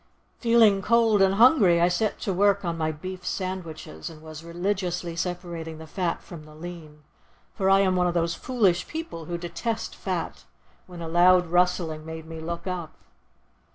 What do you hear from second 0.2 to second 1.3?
Feeling cold